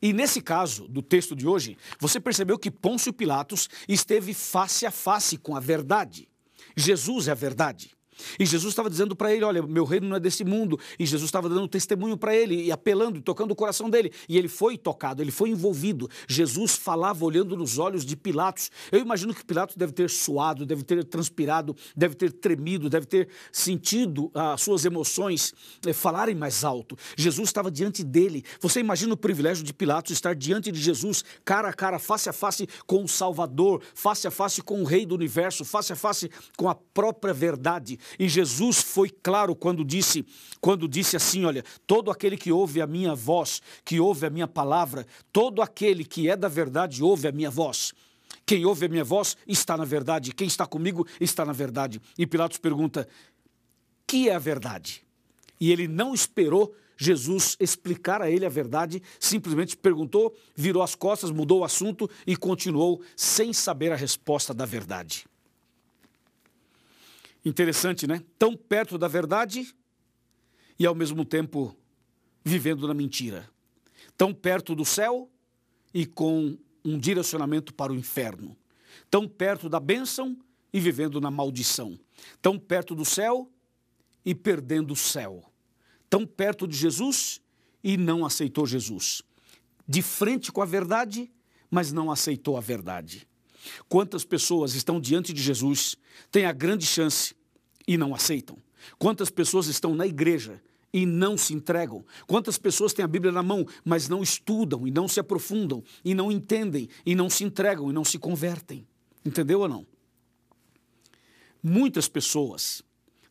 E 0.00 0.12
nesse 0.12 0.40
caso 0.40 0.86
do 0.86 1.02
texto 1.02 1.34
de 1.34 1.46
hoje, 1.46 1.76
você 1.98 2.20
percebeu 2.20 2.58
que 2.58 2.70
Pôncio 2.70 3.12
Pilatos 3.12 3.68
esteve 3.88 4.32
face 4.32 4.86
a 4.86 4.90
face 4.90 5.36
com 5.36 5.56
a 5.56 5.60
verdade. 5.60 6.28
Jesus 6.76 7.28
é 7.28 7.32
a 7.32 7.34
verdade. 7.34 7.97
E 8.38 8.46
Jesus 8.46 8.72
estava 8.72 8.90
dizendo 8.90 9.14
para 9.14 9.32
ele: 9.32 9.44
Olha, 9.44 9.62
meu 9.62 9.84
reino 9.84 10.08
não 10.08 10.16
é 10.16 10.20
desse 10.20 10.44
mundo. 10.44 10.78
E 10.98 11.06
Jesus 11.06 11.28
estava 11.28 11.48
dando 11.48 11.68
testemunho 11.68 12.16
para 12.16 12.34
ele, 12.34 12.64
e 12.64 12.72
apelando, 12.72 13.18
e 13.18 13.22
tocando 13.22 13.52
o 13.52 13.56
coração 13.56 13.88
dele. 13.90 14.12
E 14.28 14.36
ele 14.38 14.48
foi 14.48 14.76
tocado, 14.76 15.22
ele 15.22 15.30
foi 15.30 15.50
envolvido. 15.50 16.08
Jesus 16.26 16.76
falava 16.76 17.24
olhando 17.24 17.56
nos 17.56 17.78
olhos 17.78 18.04
de 18.04 18.16
Pilatos. 18.16 18.70
Eu 18.90 19.00
imagino 19.00 19.34
que 19.34 19.44
Pilatos 19.44 19.76
deve 19.76 19.92
ter 19.92 20.10
suado, 20.10 20.66
deve 20.66 20.82
ter 20.82 21.04
transpirado, 21.04 21.76
deve 21.96 22.14
ter 22.14 22.32
tremido, 22.32 22.88
deve 22.88 23.06
ter 23.06 23.28
sentido 23.52 24.30
as 24.34 24.42
ah, 24.42 24.56
suas 24.56 24.84
emoções 24.84 25.54
eh, 25.86 25.92
falarem 25.92 26.34
mais 26.34 26.64
alto. 26.64 26.96
Jesus 27.16 27.48
estava 27.48 27.70
diante 27.70 28.02
dele. 28.04 28.44
Você 28.60 28.80
imagina 28.80 29.14
o 29.14 29.16
privilégio 29.16 29.64
de 29.64 29.72
Pilatos 29.72 30.12
estar 30.12 30.34
diante 30.34 30.70
de 30.70 30.80
Jesus, 30.80 31.24
cara 31.44 31.68
a 31.68 31.72
cara, 31.72 31.98
face 31.98 32.28
a 32.28 32.32
face 32.32 32.68
com 32.86 33.04
o 33.04 33.08
Salvador, 33.08 33.82
face 33.94 34.26
a 34.26 34.30
face 34.30 34.62
com 34.62 34.80
o 34.80 34.84
Rei 34.84 35.06
do 35.06 35.14
universo, 35.14 35.64
face 35.64 35.92
a 35.92 35.96
face 35.96 36.30
com 36.56 36.68
a 36.68 36.74
própria 36.74 37.32
verdade. 37.32 37.98
E 38.18 38.28
Jesus 38.28 38.80
foi 38.80 39.10
claro 39.10 39.56
quando 39.56 39.84
disse, 39.84 40.24
quando 40.60 40.86
disse 40.86 41.16
assim, 41.16 41.44
olha, 41.44 41.64
todo 41.86 42.10
aquele 42.10 42.36
que 42.36 42.52
ouve 42.52 42.80
a 42.80 42.86
minha 42.86 43.14
voz, 43.14 43.60
que 43.84 43.98
ouve 43.98 44.26
a 44.26 44.30
minha 44.30 44.46
palavra, 44.46 45.06
todo 45.32 45.60
aquele 45.60 46.04
que 46.04 46.28
é 46.28 46.36
da 46.36 46.48
verdade 46.48 47.02
ouve 47.02 47.26
a 47.26 47.32
minha 47.32 47.50
voz. 47.50 47.92
Quem 48.46 48.64
ouve 48.64 48.86
a 48.86 48.88
minha 48.88 49.04
voz 49.04 49.36
está 49.46 49.76
na 49.76 49.84
verdade, 49.84 50.32
quem 50.32 50.46
está 50.46 50.66
comigo 50.66 51.06
está 51.20 51.44
na 51.44 51.52
verdade. 51.52 52.00
E 52.16 52.26
Pilatos 52.26 52.58
pergunta: 52.58 53.06
"Que 54.06 54.28
é 54.28 54.34
a 54.34 54.38
verdade?" 54.38 55.02
E 55.60 55.72
ele 55.72 55.88
não 55.88 56.14
esperou 56.14 56.74
Jesus 56.96 57.56
explicar 57.60 58.20
a 58.20 58.30
ele 58.30 58.44
a 58.44 58.48
verdade, 58.48 59.00
simplesmente 59.20 59.76
perguntou, 59.76 60.36
virou 60.54 60.82
as 60.82 60.96
costas, 60.96 61.30
mudou 61.30 61.60
o 61.60 61.64
assunto 61.64 62.10
e 62.26 62.36
continuou 62.36 63.00
sem 63.16 63.52
saber 63.52 63.92
a 63.92 63.96
resposta 63.96 64.52
da 64.52 64.66
verdade. 64.66 65.24
Interessante, 67.48 68.06
né? 68.06 68.22
Tão 68.38 68.54
perto 68.54 68.98
da 68.98 69.08
verdade 69.08 69.74
e 70.78 70.84
ao 70.84 70.94
mesmo 70.94 71.24
tempo 71.24 71.74
vivendo 72.44 72.86
na 72.86 72.92
mentira. 72.92 73.48
Tão 74.18 74.34
perto 74.34 74.74
do 74.74 74.84
céu 74.84 75.30
e 75.94 76.04
com 76.04 76.58
um 76.84 76.98
direcionamento 76.98 77.72
para 77.72 77.90
o 77.90 77.96
inferno. 77.96 78.54
Tão 79.10 79.26
perto 79.26 79.66
da 79.66 79.80
bênção 79.80 80.36
e 80.74 80.78
vivendo 80.78 81.22
na 81.22 81.30
maldição. 81.30 81.98
Tão 82.42 82.58
perto 82.58 82.94
do 82.94 83.02
céu 83.02 83.50
e 84.26 84.34
perdendo 84.34 84.92
o 84.92 84.96
céu. 84.96 85.42
Tão 86.10 86.26
perto 86.26 86.68
de 86.68 86.76
Jesus 86.76 87.40
e 87.82 87.96
não 87.96 88.26
aceitou 88.26 88.66
Jesus. 88.66 89.22
De 89.88 90.02
frente 90.02 90.52
com 90.52 90.60
a 90.60 90.66
verdade, 90.66 91.32
mas 91.70 91.92
não 91.92 92.10
aceitou 92.10 92.58
a 92.58 92.60
verdade. 92.60 93.26
Quantas 93.88 94.22
pessoas 94.22 94.74
estão 94.74 95.00
diante 95.00 95.32
de 95.32 95.42
Jesus, 95.42 95.96
têm 96.30 96.44
a 96.44 96.52
grande 96.52 96.84
chance 96.84 97.37
e 97.88 97.96
não 97.96 98.14
aceitam? 98.14 98.58
Quantas 98.98 99.30
pessoas 99.30 99.66
estão 99.66 99.94
na 99.94 100.06
igreja 100.06 100.62
e 100.92 101.06
não 101.06 101.38
se 101.38 101.54
entregam? 101.54 102.04
Quantas 102.26 102.58
pessoas 102.58 102.92
têm 102.92 103.02
a 103.02 103.08
Bíblia 103.08 103.32
na 103.32 103.42
mão, 103.42 103.66
mas 103.82 104.08
não 104.08 104.22
estudam 104.22 104.86
e 104.86 104.90
não 104.90 105.08
se 105.08 105.18
aprofundam 105.18 105.82
e 106.04 106.14
não 106.14 106.30
entendem 106.30 106.88
e 107.04 107.14
não 107.14 107.30
se 107.30 107.44
entregam 107.44 107.88
e 107.88 107.92
não 107.94 108.04
se 108.04 108.18
convertem? 108.18 108.86
Entendeu 109.24 109.60
ou 109.60 109.68
não? 109.68 109.86
Muitas 111.62 112.08
pessoas 112.08 112.82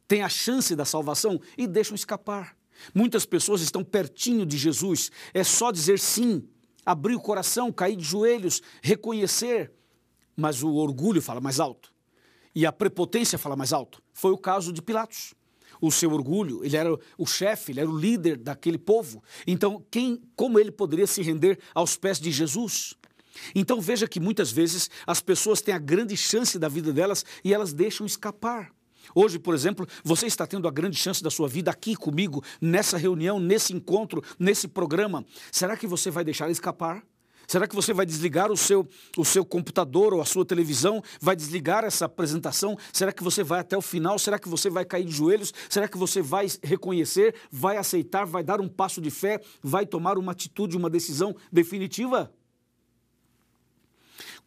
têm 0.08 0.24
a 0.24 0.30
chance 0.30 0.76
da 0.76 0.84
salvação 0.84 1.40
e 1.56 1.68
deixam 1.68 1.94
escapar. 1.94 2.58
Muitas 2.94 3.26
pessoas 3.26 3.62
estão 3.62 3.84
pertinho 3.84 4.46
de 4.46 4.58
Jesus, 4.58 5.12
é 5.34 5.44
só 5.44 5.72
dizer 5.72 6.00
sim, 6.00 6.48
abrir 6.86 7.16
o 7.16 7.20
coração, 7.20 7.72
cair 7.72 7.96
de 7.96 8.04
joelhos, 8.04 8.62
reconhecer, 8.82 9.72
mas 10.36 10.62
o 10.62 10.74
orgulho 10.74 11.22
fala 11.22 11.42
mais 11.42 11.60
alto 11.60 11.92
e 12.58 12.66
a 12.66 12.72
prepotência 12.72 13.38
fala 13.38 13.56
mais 13.56 13.72
alto. 13.72 14.02
Foi 14.12 14.32
o 14.32 14.38
caso 14.38 14.74
de 14.74 14.82
Pilatos. 14.82 15.36
O 15.80 15.92
seu 15.92 16.12
orgulho, 16.12 16.66
ele 16.66 16.76
era 16.76 16.92
o 17.16 17.26
chefe, 17.28 17.72
ele 17.72 17.82
era 17.82 17.88
o 17.88 17.96
líder 17.96 18.36
daquele 18.36 18.80
povo. 18.80 19.22
Então, 19.46 19.86
quem, 19.92 20.20
como 20.36 20.58
ele 20.58 20.72
poderia 20.72 21.06
se 21.06 21.22
render 21.22 21.60
aos 21.76 21.96
pés 21.96 22.20
de 22.20 22.32
Jesus? 22.32 22.96
Então 23.54 23.80
veja 23.80 24.08
que 24.08 24.20
muitas 24.20 24.52
vezes 24.52 24.90
as 25.06 25.22
pessoas 25.22 25.62
têm 25.62 25.72
a 25.72 25.78
grande 25.78 26.18
chance 26.18 26.58
da 26.58 26.68
vida 26.68 26.92
delas 26.92 27.24
e 27.44 27.54
elas 27.54 27.74
deixam 27.74 28.08
escapar. 28.08 28.72
Hoje, 29.14 29.38
por 29.38 29.54
exemplo, 29.54 29.88
você 30.04 30.26
está 30.26 30.48
tendo 30.48 30.68
a 30.68 30.72
grande 30.72 30.98
chance 30.98 31.22
da 31.22 31.30
sua 31.30 31.48
vida 31.48 31.70
aqui 31.70 31.96
comigo, 31.96 32.44
nessa 32.60 32.98
reunião, 32.98 33.40
nesse 33.40 33.72
encontro, 33.72 34.24
nesse 34.40 34.68
programa. 34.68 35.24
Será 35.52 35.78
que 35.78 35.86
você 35.86 36.10
vai 36.10 36.24
deixar 36.24 36.50
escapar? 36.50 37.04
Será 37.48 37.66
que 37.66 37.76
você 37.76 37.94
vai 37.94 38.06
desligar 38.06 38.52
o 38.52 38.58
seu, 38.58 38.86
o 39.16 39.24
seu 39.24 39.46
computador 39.46 40.14
ou 40.14 40.20
a 40.20 40.26
sua 40.26 40.46
televisão? 40.46 41.02
Vai 41.22 41.34
desligar 41.34 41.86
essa 41.86 42.04
apresentação? 42.04 42.78
Será 42.92 43.14
que 43.14 43.24
você 43.24 43.42
vai 43.42 43.62
até 43.62 43.78
o 43.78 43.82
final? 43.82 44.20
Será 44.20 44.38
que 44.38 44.50
você 44.50 44.70
vai 44.70 44.84
cair 44.84 45.06
de 45.06 45.14
joelhos? 45.14 45.54
Será 45.70 45.88
que 45.88 45.98
você 45.98 46.22
vai 46.22 46.48
reconhecer, 46.62 47.34
vai 47.50 47.78
aceitar, 47.78 48.26
vai 48.26 48.44
dar 48.44 48.60
um 48.60 48.68
passo 48.68 49.00
de 49.00 49.10
fé, 49.10 49.40
vai 49.64 49.86
tomar 49.86 50.18
uma 50.18 50.34
atitude, 50.34 50.76
uma 50.76 50.90
decisão 50.90 51.34
definitiva? 51.50 52.30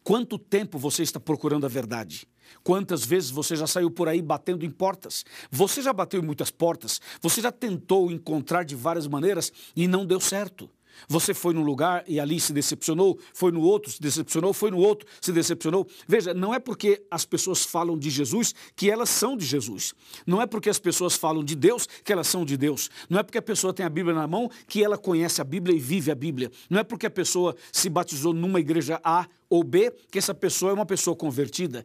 Quanto 0.03 0.37
tempo 0.37 0.77
você 0.77 1.01
está 1.01 1.19
procurando 1.19 1.65
a 1.65 1.69
verdade? 1.69 2.27
Quantas 2.63 3.03
vezes 3.03 3.31
você 3.31 3.55
já 3.55 3.65
saiu 3.65 3.89
por 3.89 4.09
aí 4.09 4.21
batendo 4.21 4.63
em 4.63 4.69
portas? 4.69 5.25
Você 5.49 5.81
já 5.81 5.91
bateu 5.91 6.21
em 6.21 6.25
muitas 6.25 6.51
portas? 6.51 7.01
Você 7.19 7.41
já 7.41 7.51
tentou 7.51 8.11
encontrar 8.11 8.63
de 8.63 8.75
várias 8.75 9.07
maneiras 9.07 9.51
e 9.75 9.87
não 9.87 10.05
deu 10.05 10.19
certo? 10.19 10.69
Você 11.07 11.33
foi 11.33 11.53
num 11.53 11.63
lugar 11.63 12.03
e 12.07 12.19
ali 12.19 12.39
se 12.39 12.53
decepcionou, 12.53 13.19
foi 13.33 13.51
no 13.51 13.61
outro, 13.61 13.91
se 13.91 14.01
decepcionou, 14.01 14.53
foi 14.53 14.71
no 14.71 14.77
outro, 14.77 15.07
se 15.19 15.31
decepcionou. 15.31 15.87
Veja, 16.07 16.33
não 16.33 16.53
é 16.53 16.59
porque 16.59 17.01
as 17.09 17.25
pessoas 17.25 17.63
falam 17.63 17.97
de 17.97 18.09
Jesus 18.09 18.53
que 18.75 18.89
elas 18.89 19.09
são 19.09 19.35
de 19.35 19.45
Jesus. 19.45 19.93
Não 20.25 20.41
é 20.41 20.45
porque 20.45 20.69
as 20.69 20.79
pessoas 20.79 21.15
falam 21.15 21.43
de 21.43 21.55
Deus 21.55 21.87
que 22.03 22.11
elas 22.11 22.27
são 22.27 22.45
de 22.45 22.57
Deus. 22.57 22.89
Não 23.09 23.19
é 23.19 23.23
porque 23.23 23.37
a 23.37 23.41
pessoa 23.41 23.73
tem 23.73 23.85
a 23.85 23.89
Bíblia 23.89 24.15
na 24.15 24.27
mão 24.27 24.49
que 24.67 24.83
ela 24.83 24.97
conhece 24.97 25.41
a 25.41 25.43
Bíblia 25.43 25.75
e 25.75 25.79
vive 25.79 26.11
a 26.11 26.15
Bíblia. 26.15 26.51
Não 26.69 26.79
é 26.79 26.83
porque 26.83 27.05
a 27.05 27.11
pessoa 27.11 27.55
se 27.71 27.89
batizou 27.89 28.33
numa 28.33 28.59
igreja 28.59 28.99
A 29.03 29.27
ou 29.49 29.63
B 29.63 29.93
que 30.09 30.17
essa 30.17 30.33
pessoa 30.33 30.71
é 30.71 30.73
uma 30.73 30.85
pessoa 30.85 31.15
convertida. 31.15 31.83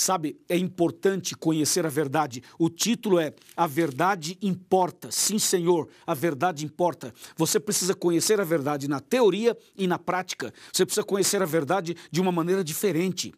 Sabe, 0.00 0.38
é 0.48 0.56
importante 0.56 1.34
conhecer 1.34 1.84
a 1.84 1.88
verdade. 1.88 2.40
O 2.56 2.70
título 2.70 3.18
é 3.18 3.34
A 3.56 3.66
Verdade 3.66 4.38
Importa. 4.40 5.10
Sim, 5.10 5.40
Senhor, 5.40 5.88
a 6.06 6.14
verdade 6.14 6.64
importa. 6.64 7.12
Você 7.36 7.58
precisa 7.58 7.96
conhecer 7.96 8.40
a 8.40 8.44
verdade 8.44 8.86
na 8.86 9.00
teoria 9.00 9.58
e 9.76 9.88
na 9.88 9.98
prática. 9.98 10.54
Você 10.72 10.86
precisa 10.86 11.04
conhecer 11.04 11.42
a 11.42 11.46
verdade 11.46 11.96
de 12.12 12.20
uma 12.20 12.30
maneira 12.30 12.62
diferente. 12.62 13.34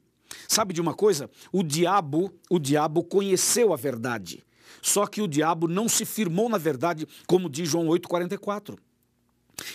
Sabe 0.47 0.75
de 0.75 0.83
uma 0.83 0.93
coisa? 0.93 1.31
O 1.51 1.63
diabo, 1.63 2.31
o 2.51 2.59
diabo 2.59 3.03
conheceu 3.05 3.73
a 3.73 3.77
verdade. 3.77 4.45
Só 4.83 5.07
que 5.07 5.23
o 5.23 5.27
diabo 5.27 5.67
não 5.67 5.89
se 5.89 6.05
firmou 6.05 6.51
na 6.51 6.59
verdade, 6.59 7.09
como 7.27 7.49
diz 7.49 7.71
João 7.71 7.87
8:44. 7.87 8.77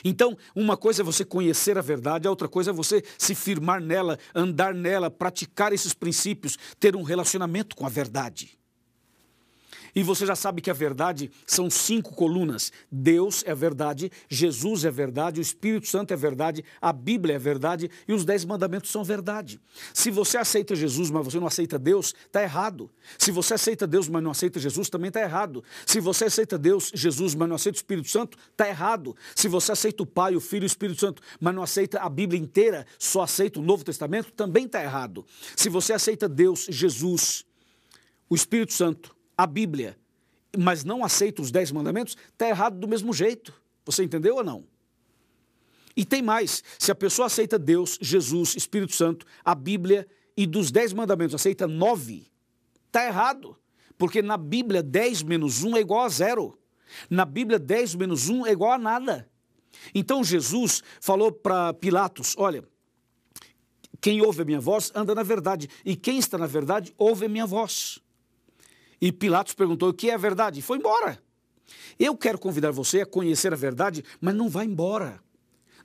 Então, 0.03 0.37
uma 0.55 0.77
coisa 0.77 1.01
é 1.01 1.05
você 1.05 1.25
conhecer 1.25 1.77
a 1.77 1.81
verdade, 1.81 2.27
a 2.27 2.29
outra 2.29 2.47
coisa 2.47 2.71
é 2.71 2.73
você 2.73 3.03
se 3.17 3.35
firmar 3.35 3.81
nela, 3.81 4.17
andar 4.33 4.73
nela, 4.73 5.09
praticar 5.09 5.73
esses 5.73 5.93
princípios, 5.93 6.57
ter 6.79 6.95
um 6.95 7.03
relacionamento 7.03 7.75
com 7.75 7.85
a 7.85 7.89
verdade. 7.89 8.57
E 9.95 10.03
você 10.03 10.25
já 10.25 10.35
sabe 10.35 10.61
que 10.61 10.69
a 10.69 10.73
verdade 10.73 11.31
são 11.47 11.69
cinco 11.69 12.13
colunas: 12.13 12.71
Deus 12.91 13.43
é 13.45 13.55
verdade, 13.55 14.11
Jesus 14.29 14.83
é 14.83 14.91
verdade, 14.91 15.39
o 15.39 15.41
Espírito 15.41 15.87
Santo 15.87 16.13
é 16.13 16.17
verdade, 16.17 16.65
a 16.81 16.91
Bíblia 16.91 17.35
é 17.35 17.39
verdade 17.39 17.89
e 18.05 18.11
os 18.11 18.25
dez 18.25 18.43
mandamentos 18.43 18.91
são 18.91 19.03
verdade. 19.03 19.59
Se 19.93 20.11
você 20.11 20.37
aceita 20.37 20.75
Jesus, 20.75 21.09
mas 21.09 21.23
você 21.23 21.39
não 21.39 21.47
aceita 21.47 21.79
Deus, 21.79 22.13
está 22.25 22.43
errado. 22.43 22.91
Se 23.17 23.31
você 23.31 23.53
aceita 23.53 23.87
Deus, 23.87 24.09
mas 24.09 24.21
não 24.21 24.31
aceita 24.31 24.59
Jesus, 24.59 24.89
também 24.89 25.07
está 25.07 25.21
errado. 25.21 25.63
Se 25.85 26.01
você 26.01 26.25
aceita 26.25 26.57
Deus, 26.57 26.91
Jesus, 26.93 27.33
mas 27.33 27.47
não 27.47 27.55
aceita 27.55 27.77
o 27.77 27.79
Espírito 27.79 28.09
Santo, 28.09 28.37
está 28.51 28.67
errado. 28.67 29.15
Se 29.33 29.47
você 29.47 29.71
aceita 29.71 30.03
o 30.03 30.05
Pai, 30.05 30.35
o 30.35 30.41
Filho 30.41 30.63
e 30.63 30.65
o 30.65 30.67
Espírito 30.67 30.99
Santo, 30.99 31.21
mas 31.39 31.55
não 31.55 31.63
aceita 31.63 31.99
a 32.01 32.09
Bíblia 32.09 32.39
inteira, 32.39 32.85
só 32.99 33.21
aceita 33.21 33.59
o 33.59 33.63
Novo 33.63 33.83
Testamento, 33.85 34.31
também 34.33 34.65
está 34.65 34.83
errado. 34.83 35.25
Se 35.55 35.69
você 35.69 35.93
aceita 35.93 36.27
Deus, 36.27 36.67
Jesus, 36.69 37.45
o 38.29 38.35
Espírito 38.35 38.73
Santo, 38.73 39.15
a 39.37 39.45
Bíblia, 39.45 39.97
mas 40.57 40.83
não 40.83 41.03
aceita 41.03 41.41
os 41.41 41.51
dez 41.51 41.71
mandamentos, 41.71 42.15
está 42.31 42.47
errado 42.47 42.79
do 42.79 42.87
mesmo 42.87 43.13
jeito. 43.13 43.53
Você 43.85 44.03
entendeu 44.03 44.35
ou 44.35 44.43
não? 44.43 44.65
E 45.95 46.03
tem 46.03 46.21
mais: 46.21 46.63
se 46.77 46.91
a 46.91 46.95
pessoa 46.95 47.27
aceita 47.27 47.57
Deus, 47.57 47.97
Jesus, 48.01 48.55
Espírito 48.55 48.93
Santo, 48.93 49.25
a 49.43 49.55
Bíblia 49.55 50.07
e 50.35 50.45
dos 50.45 50.71
dez 50.71 50.91
mandamentos 50.91 51.35
aceita 51.35 51.67
nove, 51.67 52.31
está 52.87 53.05
errado. 53.05 53.57
Porque 53.97 54.21
na 54.21 54.35
Bíblia 54.35 54.83
10 54.83 55.23
menos 55.23 55.63
1 55.63 55.77
é 55.77 55.79
igual 55.79 56.03
a 56.03 56.09
zero. 56.09 56.59
Na 57.09 57.23
Bíblia 57.23 57.57
10 57.57 57.95
menos 57.95 58.27
1 58.27 58.45
é 58.45 58.51
igual 58.51 58.73
a 58.73 58.77
nada. 58.77 59.29
Então 59.93 60.23
Jesus 60.23 60.83
falou 60.99 61.31
para 61.31 61.73
Pilatos: 61.73 62.35
olha, 62.37 62.67
quem 64.01 64.21
ouve 64.21 64.41
a 64.41 64.45
minha 64.45 64.59
voz 64.59 64.91
anda 64.93 65.15
na 65.15 65.23
verdade, 65.23 65.69
e 65.85 65.95
quem 65.95 66.17
está 66.17 66.37
na 66.37 66.47
verdade 66.47 66.93
ouve 66.97 67.25
a 67.25 67.29
minha 67.29 67.45
voz. 67.45 67.99
E 69.05 69.11
Pilatos 69.11 69.53
perguntou: 69.53 69.89
o 69.89 69.93
que 69.93 70.09
é 70.09 70.15
a 70.15 70.17
verdade? 70.17 70.59
E 70.59 70.63
foi 70.63 70.79
embora. 70.79 71.21
Eu 71.99 72.17
quero 72.17 72.39
convidar 72.39 72.71
você 72.71 73.01
a 73.01 73.05
conhecer 73.05 73.53
a 73.53 73.55
verdade, 73.55 74.03
mas 74.19 74.33
não 74.33 74.49
vá 74.49 74.65
embora. 74.65 75.23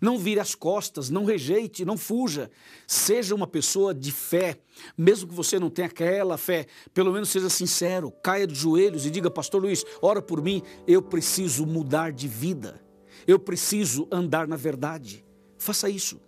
Não 0.01 0.19
vire 0.19 0.41
as 0.41 0.55
costas, 0.55 1.11
não 1.11 1.27
rejeite, 1.27 1.85
não 1.85 1.99
fuja. 1.99 2.51
Seja 2.87 3.35
uma 3.35 3.47
pessoa 3.47 3.93
de 3.93 4.11
fé. 4.11 4.59
Mesmo 4.97 5.29
que 5.29 5.35
você 5.35 5.59
não 5.59 5.69
tenha 5.69 5.89
aquela 5.89 6.39
fé, 6.39 6.67
pelo 6.95 7.13
menos 7.13 7.29
seja 7.29 7.51
sincero, 7.51 8.11
caia 8.23 8.47
de 8.47 8.55
joelhos 8.55 9.05
e 9.05 9.11
diga: 9.11 9.31
Pastor 9.31 9.61
Luiz, 9.61 9.85
ora 10.01 10.23
por 10.23 10.43
mim, 10.43 10.63
eu 10.87 11.03
preciso 11.03 11.67
mudar 11.67 12.13
de 12.13 12.27
vida. 12.27 12.83
Eu 13.27 13.39
preciso 13.39 14.09
andar 14.11 14.49
na 14.49 14.57
verdade. 14.57 15.23
Faça 15.59 15.91
isso. 15.91 16.19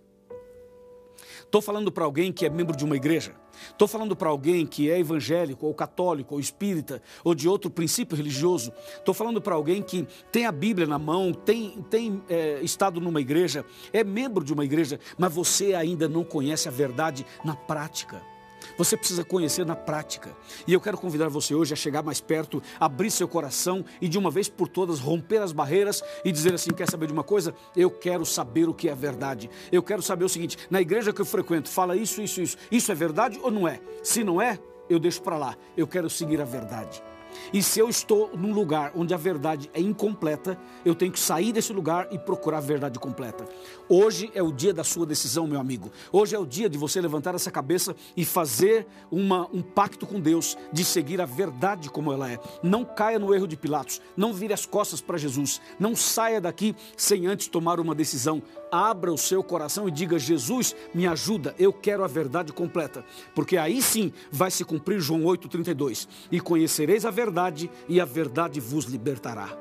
Estou 1.39 1.59
falando 1.59 1.91
para 1.91 2.05
alguém 2.05 2.31
que 2.31 2.45
é 2.45 2.51
membro 2.51 2.77
de 2.77 2.85
uma 2.85 2.95
igreja. 2.95 3.42
Estou 3.69 3.87
falando 3.87 4.15
para 4.15 4.29
alguém 4.29 4.65
que 4.65 4.89
é 4.89 4.99
evangélico, 4.99 5.65
ou 5.65 5.73
católico, 5.73 6.35
ou 6.35 6.39
espírita, 6.39 7.01
ou 7.23 7.33
de 7.33 7.47
outro 7.47 7.69
princípio 7.69 8.17
religioso. 8.17 8.71
Estou 8.95 9.13
falando 9.13 9.41
para 9.41 9.55
alguém 9.55 9.81
que 9.81 10.07
tem 10.31 10.45
a 10.45 10.51
Bíblia 10.51 10.87
na 10.87 10.99
mão, 10.99 11.33
tem, 11.33 11.83
tem 11.89 12.21
é, 12.29 12.59
estado 12.61 12.99
numa 12.99 13.21
igreja, 13.21 13.65
é 13.91 14.03
membro 14.03 14.43
de 14.43 14.53
uma 14.53 14.65
igreja, 14.65 14.99
mas 15.17 15.33
você 15.33 15.73
ainda 15.73 16.07
não 16.07 16.23
conhece 16.23 16.67
a 16.67 16.71
verdade 16.71 17.25
na 17.43 17.55
prática. 17.55 18.32
Você 18.77 18.97
precisa 18.97 19.23
conhecer 19.23 19.65
na 19.65 19.75
prática. 19.75 20.35
E 20.67 20.73
eu 20.73 20.81
quero 20.81 20.97
convidar 20.97 21.29
você 21.29 21.53
hoje 21.55 21.73
a 21.73 21.75
chegar 21.75 22.03
mais 22.03 22.21
perto, 22.21 22.61
abrir 22.79 23.11
seu 23.11 23.27
coração 23.27 23.83
e 24.01 24.07
de 24.07 24.17
uma 24.17 24.31
vez 24.31 24.49
por 24.49 24.67
todas 24.67 24.99
romper 24.99 25.41
as 25.41 25.51
barreiras 25.51 26.03
e 26.23 26.31
dizer 26.31 26.53
assim: 26.53 26.71
quer 26.71 26.89
saber 26.89 27.07
de 27.07 27.13
uma 27.13 27.23
coisa? 27.23 27.53
Eu 27.75 27.89
quero 27.89 28.25
saber 28.25 28.67
o 28.69 28.73
que 28.73 28.89
é 28.89 28.95
verdade. 28.95 29.49
Eu 29.71 29.83
quero 29.83 30.01
saber 30.01 30.25
o 30.25 30.29
seguinte: 30.29 30.57
na 30.69 30.81
igreja 30.81 31.13
que 31.13 31.21
eu 31.21 31.25
frequento, 31.25 31.69
fala 31.69 31.95
isso, 31.95 32.21
isso, 32.21 32.41
isso. 32.41 32.57
Isso 32.71 32.91
é 32.91 32.95
verdade 32.95 33.39
ou 33.41 33.51
não 33.51 33.67
é? 33.67 33.79
Se 34.03 34.23
não 34.23 34.41
é, 34.41 34.59
eu 34.89 34.99
deixo 34.99 35.21
para 35.21 35.37
lá. 35.37 35.55
Eu 35.75 35.87
quero 35.87 36.09
seguir 36.09 36.41
a 36.41 36.45
verdade. 36.45 37.03
E 37.51 37.61
se 37.61 37.79
eu 37.79 37.89
estou 37.89 38.31
num 38.35 38.53
lugar 38.53 38.91
onde 38.95 39.13
a 39.13 39.17
verdade 39.17 39.69
é 39.73 39.79
incompleta, 39.79 40.57
eu 40.85 40.95
tenho 40.95 41.11
que 41.11 41.19
sair 41.19 41.51
desse 41.51 41.73
lugar 41.73 42.07
e 42.11 42.17
procurar 42.17 42.57
a 42.57 42.61
verdade 42.61 42.99
completa. 42.99 43.45
Hoje 43.87 44.31
é 44.33 44.41
o 44.41 44.51
dia 44.51 44.73
da 44.73 44.83
sua 44.83 45.05
decisão, 45.05 45.47
meu 45.47 45.59
amigo. 45.59 45.91
Hoje 46.11 46.35
é 46.35 46.39
o 46.39 46.45
dia 46.45 46.69
de 46.69 46.77
você 46.77 46.99
levantar 47.01 47.35
essa 47.35 47.51
cabeça 47.51 47.95
e 48.15 48.25
fazer 48.25 48.87
uma, 49.11 49.47
um 49.53 49.61
pacto 49.61 50.05
com 50.05 50.19
Deus 50.19 50.57
de 50.71 50.83
seguir 50.83 51.21
a 51.21 51.25
verdade 51.25 51.89
como 51.89 52.11
ela 52.11 52.31
é. 52.31 52.39
Não 52.61 52.85
caia 52.85 53.19
no 53.19 53.33
erro 53.33 53.47
de 53.47 53.57
Pilatos. 53.57 54.01
Não 54.15 54.33
vire 54.33 54.53
as 54.53 54.65
costas 54.65 55.01
para 55.01 55.17
Jesus. 55.17 55.61
Não 55.79 55.95
saia 55.95 56.39
daqui 56.39 56.75
sem 56.95 57.27
antes 57.27 57.47
tomar 57.47 57.79
uma 57.79 57.95
decisão. 57.95 58.41
Abra 58.75 59.13
o 59.13 59.17
seu 59.19 59.43
coração 59.43 59.87
e 59.87 59.91
diga: 59.91 60.17
Jesus, 60.17 60.75
me 60.95 61.05
ajuda. 61.05 61.53
Eu 61.59 61.71
quero 61.71 62.03
a 62.03 62.07
verdade 62.07 62.51
completa. 62.51 63.05
Porque 63.35 63.55
aí 63.55 63.79
sim 63.83 64.11
vai 64.31 64.49
se 64.49 64.65
cumprir 64.65 64.99
João 64.99 65.21
8,32. 65.21 66.07
E 66.31 66.39
conhecereis 66.39 67.05
a 67.05 67.11
verdade 67.11 67.69
e 67.87 68.01
a 68.01 68.05
verdade 68.05 68.59
vos 68.59 68.85
libertará. 68.85 69.55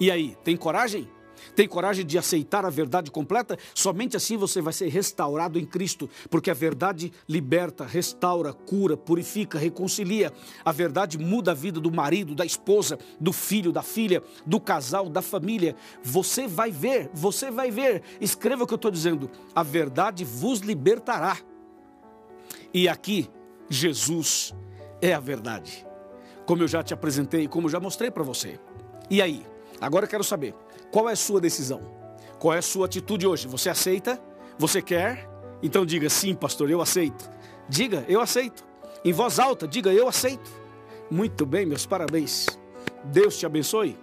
E 0.00 0.10
aí, 0.10 0.36
tem 0.42 0.56
coragem? 0.56 1.08
Tem 1.54 1.68
coragem 1.68 2.04
de 2.04 2.18
aceitar 2.18 2.64
a 2.64 2.70
verdade 2.70 3.10
completa? 3.10 3.58
Somente 3.74 4.16
assim 4.16 4.36
você 4.36 4.60
vai 4.60 4.72
ser 4.72 4.88
restaurado 4.88 5.58
em 5.58 5.64
Cristo, 5.64 6.08
porque 6.30 6.50
a 6.50 6.54
verdade 6.54 7.12
liberta, 7.28 7.84
restaura, 7.84 8.52
cura, 8.52 8.96
purifica, 8.96 9.58
reconcilia. 9.58 10.32
A 10.64 10.72
verdade 10.72 11.18
muda 11.18 11.52
a 11.52 11.54
vida 11.54 11.80
do 11.80 11.90
marido, 11.90 12.34
da 12.34 12.44
esposa, 12.44 12.98
do 13.20 13.32
filho, 13.32 13.72
da 13.72 13.82
filha, 13.82 14.22
do 14.46 14.60
casal, 14.60 15.08
da 15.08 15.22
família. 15.22 15.76
Você 16.02 16.46
vai 16.46 16.70
ver, 16.70 17.10
você 17.12 17.50
vai 17.50 17.70
ver. 17.70 18.02
Escreva 18.20 18.64
o 18.64 18.66
que 18.66 18.74
eu 18.74 18.76
estou 18.76 18.90
dizendo. 18.90 19.30
A 19.54 19.62
verdade 19.62 20.24
vos 20.24 20.60
libertará. 20.60 21.36
E 22.72 22.88
aqui, 22.88 23.28
Jesus 23.68 24.54
é 25.00 25.12
a 25.12 25.20
verdade 25.20 25.86
como 26.46 26.62
eu 26.62 26.68
já 26.68 26.82
te 26.82 26.92
apresentei, 26.92 27.46
como 27.48 27.66
eu 27.66 27.70
já 27.70 27.80
mostrei 27.80 28.10
para 28.10 28.22
você. 28.22 28.58
E 29.08 29.22
aí? 29.22 29.44
Agora 29.80 30.04
eu 30.04 30.08
quero 30.08 30.22
saber, 30.22 30.54
qual 30.92 31.08
é 31.08 31.12
a 31.12 31.16
sua 31.16 31.40
decisão? 31.40 31.80
Qual 32.38 32.52
é 32.54 32.58
a 32.58 32.62
sua 32.62 32.84
atitude 32.84 33.26
hoje? 33.26 33.48
Você 33.48 33.70
aceita? 33.70 34.20
Você 34.58 34.82
quer? 34.82 35.26
Então 35.62 35.86
diga 35.86 36.10
sim, 36.10 36.34
pastor, 36.34 36.70
eu 36.70 36.82
aceito. 36.82 37.30
Diga, 37.66 38.04
eu 38.06 38.20
aceito. 38.20 38.62
Em 39.02 39.10
voz 39.10 39.38
alta, 39.38 39.66
diga, 39.66 39.90
eu 39.90 40.06
aceito. 40.06 40.50
Muito 41.10 41.46
bem, 41.46 41.64
meus 41.64 41.86
parabéns. 41.86 42.46
Deus 43.04 43.38
te 43.38 43.46
abençoe. 43.46 43.98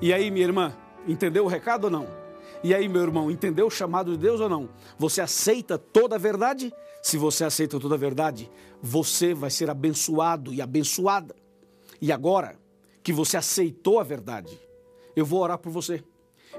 E 0.00 0.12
aí, 0.12 0.28
minha 0.28 0.44
irmã, 0.44 0.76
entendeu 1.06 1.44
o 1.44 1.48
recado 1.48 1.84
ou 1.84 1.90
não? 1.90 2.08
E 2.62 2.74
aí, 2.74 2.88
meu 2.88 3.02
irmão, 3.02 3.30
entendeu 3.30 3.68
o 3.68 3.70
chamado 3.70 4.10
de 4.10 4.18
Deus 4.18 4.40
ou 4.40 4.48
não? 4.48 4.68
Você 4.98 5.20
aceita 5.20 5.78
toda 5.78 6.16
a 6.16 6.18
verdade? 6.18 6.72
Se 7.00 7.16
você 7.16 7.44
aceita 7.44 7.78
toda 7.78 7.94
a 7.94 7.98
verdade, 7.98 8.50
você 8.82 9.32
vai 9.32 9.50
ser 9.50 9.70
abençoado 9.70 10.52
e 10.52 10.60
abençoada. 10.60 11.36
E 12.00 12.10
agora 12.10 12.58
que 13.04 13.12
você 13.12 13.36
aceitou 13.36 14.00
a 14.00 14.02
verdade, 14.02 14.58
eu 15.14 15.24
vou 15.24 15.40
orar 15.40 15.58
por 15.58 15.70
você. 15.70 16.02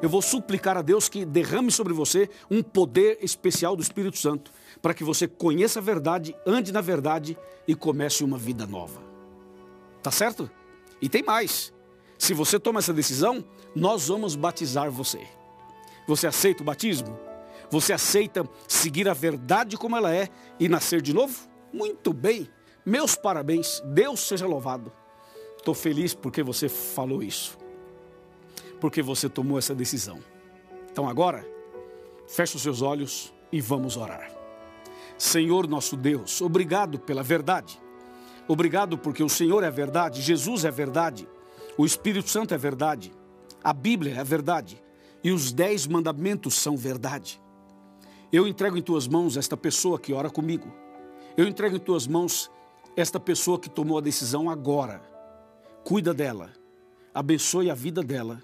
Eu 0.02 0.10
vou 0.10 0.22
suplicar 0.22 0.78
a 0.78 0.82
Deus 0.82 1.08
que 1.08 1.26
derrame 1.26 1.72
sobre 1.72 1.94
você 1.94 2.30
um 2.52 2.62
poder 2.62 3.18
especial 3.22 3.76
do 3.76 3.82
Espírito 3.82 4.18
Santo, 4.18 4.52
para 4.82 4.94
que 4.94 5.04
você 5.04 5.28
conheça 5.28 5.80
a 5.80 5.82
verdade, 5.82 6.36
ande 6.46 6.72
na 6.72 6.82
verdade 6.82 7.38
e 7.68 7.74
comece 7.74 8.24
uma 8.24 8.38
vida 8.38 8.66
nova. 8.66 9.02
Tá 10.04 10.12
certo? 10.12 10.50
E 11.02 11.08
tem 11.08 11.24
mais. 11.24 11.74
Se 12.18 12.34
você 12.34 12.60
toma 12.60 12.80
essa 12.80 12.94
decisão, 12.94 13.44
nós 13.74 14.08
vamos 14.08 14.36
batizar 14.36 14.92
você. 14.92 15.26
Você 16.08 16.28
aceita 16.28 16.62
o 16.62 16.66
batismo? 16.66 17.18
Você 17.72 17.94
aceita 17.94 18.48
seguir 18.68 19.08
a 19.10 19.14
verdade 19.14 19.78
como 19.78 19.98
ela 19.98 20.14
é 20.14 20.30
e 20.60 20.70
nascer 20.70 21.02
de 21.02 21.14
novo? 21.14 21.48
Muito 21.74 22.14
bem. 22.14 22.48
Meus 22.86 23.16
parabéns. 23.16 23.82
Deus 23.86 24.20
seja 24.20 24.46
louvado. 24.46 24.92
Estou 25.58 25.74
feliz 25.74 26.14
porque 26.14 26.44
você 26.44 26.70
falou 26.70 27.24
isso. 27.24 27.58
Porque 28.80 29.02
você 29.02 29.30
tomou 29.30 29.58
essa 29.58 29.74
decisão. 29.74 30.20
Então 30.92 31.08
agora, 31.08 31.46
feche 32.28 32.56
os 32.56 32.62
seus 32.62 32.82
olhos 32.82 33.34
e 33.52 33.62
vamos 33.62 33.98
orar. 33.98 34.32
Senhor 35.18 35.68
nosso 35.68 35.96
Deus, 35.96 36.42
obrigado 36.42 37.00
pela 37.00 37.24
verdade. 37.24 37.80
Obrigado 38.48 38.98
porque 38.98 39.24
o 39.24 39.30
Senhor 39.30 39.64
é 39.64 39.72
verdade, 39.72 40.22
Jesus 40.22 40.66
é 40.66 40.72
verdade, 40.72 41.28
o 41.78 41.86
Espírito 41.86 42.30
Santo 42.30 42.54
é 42.54 42.58
verdade, 42.58 43.12
a 43.64 43.74
Bíblia 43.74 44.16
é 44.16 44.24
verdade 44.24 44.82
e 45.24 45.32
os 45.32 45.52
dez 45.52 45.88
mandamentos 45.88 46.54
são 46.54 46.78
verdade. 46.78 47.42
Eu 48.32 48.48
entrego 48.48 48.78
em 48.78 48.82
tuas 48.82 49.08
mãos 49.08 49.38
esta 49.38 49.58
pessoa 49.58 49.98
que 49.98 50.14
ora 50.14 50.30
comigo. 50.30 50.72
Eu 51.36 51.48
entrego 51.48 51.76
em 51.76 51.80
tuas 51.80 52.06
mãos 52.06 52.52
esta 52.96 53.20
pessoa 53.20 53.60
que 53.60 53.70
tomou 53.70 53.98
a 53.98 54.02
decisão 54.02 54.50
agora. 54.50 55.02
Cuida 55.84 56.14
dela, 56.14 56.52
abençoe 57.14 57.72
a 57.72 57.76
vida 57.76 58.04
dela, 58.04 58.44